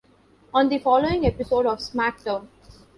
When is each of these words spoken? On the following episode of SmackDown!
On 0.51 0.67
the 0.67 0.79
following 0.79 1.27
episode 1.27 1.67
of 1.67 1.77
SmackDown! 1.77 2.47